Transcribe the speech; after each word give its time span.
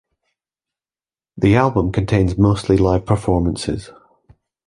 The 1.37 1.55
album 1.55 1.91
contains 1.91 2.35
mostly 2.35 2.75
live 2.75 3.05
performances. 3.05 3.91